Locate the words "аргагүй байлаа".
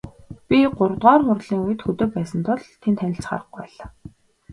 3.35-3.87